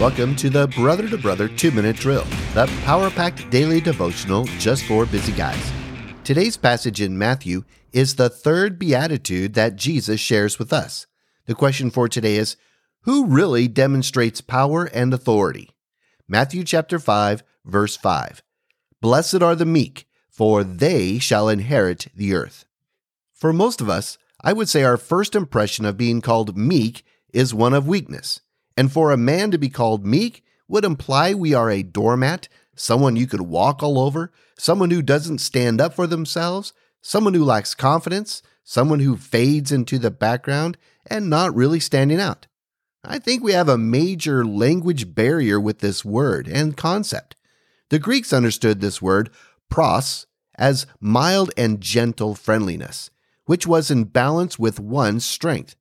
[0.00, 2.22] Welcome to the Brother to Brother 2 Minute Drill,
[2.54, 5.72] the power packed daily devotional just for busy guys.
[6.22, 11.08] Today's passage in Matthew is the third beatitude that Jesus shares with us.
[11.46, 12.54] The question for today is
[13.00, 15.70] Who really demonstrates power and authority?
[16.28, 18.40] Matthew chapter 5, verse 5.
[19.00, 22.66] Blessed are the meek, for they shall inherit the earth.
[23.34, 27.52] For most of us, I would say our first impression of being called meek is
[27.52, 28.42] one of weakness.
[28.78, 33.16] And for a man to be called meek would imply we are a doormat, someone
[33.16, 37.74] you could walk all over, someone who doesn't stand up for themselves, someone who lacks
[37.74, 40.78] confidence, someone who fades into the background
[41.10, 42.46] and not really standing out.
[43.02, 47.34] I think we have a major language barrier with this word and concept.
[47.88, 49.28] The Greeks understood this word,
[49.68, 53.10] praus, as mild and gentle friendliness,
[53.44, 55.74] which was in balance with one's strength.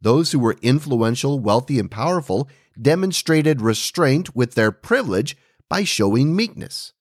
[0.00, 2.48] Those who were influential, wealthy, and powerful
[2.80, 5.36] demonstrated restraint with their privilege
[5.68, 6.92] by showing meekness.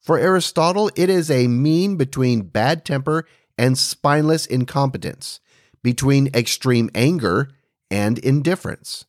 [0.00, 5.40] For Aristotle, it is a mean between bad temper and spineless incompetence,
[5.82, 7.50] between extreme anger
[7.90, 9.04] and indifference.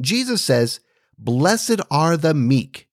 [0.00, 0.80] Jesus says,
[1.18, 2.88] Blessed are the meek,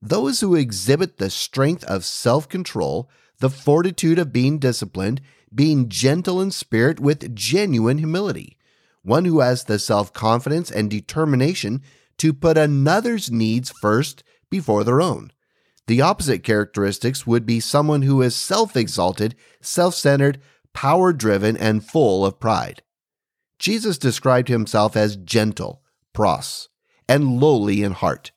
[0.00, 5.20] those who exhibit the strength of self control, the fortitude of being disciplined,
[5.54, 8.56] being gentle in spirit with genuine humility,
[9.02, 11.82] one who has the self confidence and determination
[12.18, 15.32] to put another's needs first before their own.
[15.86, 20.40] The opposite characteristics would be someone who is self exalted, self centered,
[20.72, 22.82] power driven, and full of pride.
[23.58, 26.68] Jesus described himself as gentle, praus,
[27.08, 28.32] and lowly in heart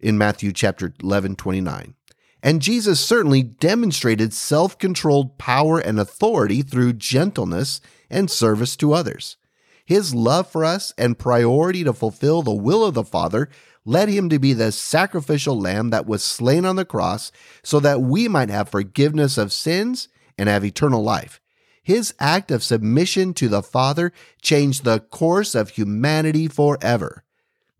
[0.00, 1.94] in Matthew chapter 11, 29.
[2.42, 9.36] And Jesus certainly demonstrated self controlled power and authority through gentleness and service to others.
[9.88, 13.48] His love for us and priority to fulfill the will of the Father
[13.86, 17.32] led him to be the sacrificial lamb that was slain on the cross
[17.62, 21.40] so that we might have forgiveness of sins and have eternal life.
[21.82, 24.12] His act of submission to the Father
[24.42, 27.24] changed the course of humanity forever.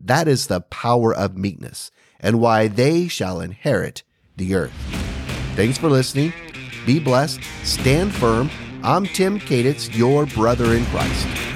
[0.01, 4.01] That is the power of meekness and why they shall inherit
[4.35, 4.73] the earth.
[5.55, 6.33] Thanks for listening.
[6.87, 7.39] Be blessed.
[7.63, 8.49] Stand firm.
[8.81, 11.48] I'm Tim Kaditz, your brother in Christ.